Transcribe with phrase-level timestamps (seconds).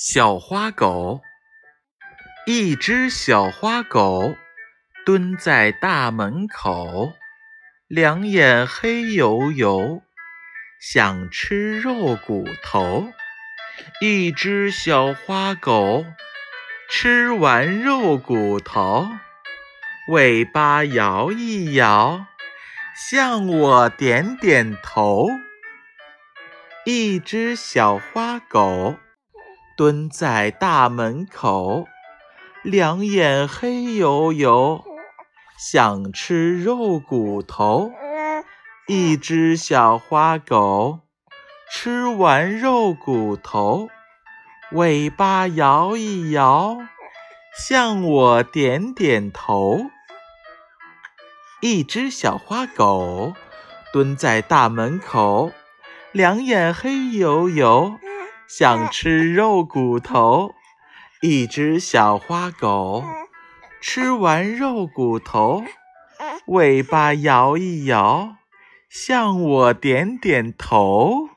[0.00, 1.22] 小花狗，
[2.46, 4.36] 一只小花狗
[5.04, 7.14] 蹲在大门口，
[7.88, 10.02] 两眼黑黝黝，
[10.80, 13.08] 想吃肉骨头。
[14.00, 16.04] 一只小花狗
[16.88, 19.08] 吃完肉骨头，
[20.12, 22.24] 尾巴摇一摇，
[23.10, 25.26] 向我点点头。
[26.84, 28.96] 一只小花狗。
[29.78, 31.86] 蹲在大门口，
[32.64, 33.70] 两眼黑
[34.00, 34.82] 黝黝，
[35.56, 37.92] 想吃肉骨头。
[38.88, 40.98] 一只小花狗
[41.70, 43.88] 吃完肉骨头，
[44.72, 46.78] 尾巴摇一摇，
[47.56, 49.82] 向我点点头。
[51.60, 53.32] 一只小花狗
[53.92, 55.52] 蹲在大门口，
[56.10, 57.96] 两眼黑黝黝。
[58.48, 60.54] 想吃肉骨头，
[61.20, 63.04] 一只小花狗
[63.78, 65.62] 吃完肉骨头，
[66.46, 68.36] 尾巴摇一摇，
[68.88, 71.27] 向我点点头。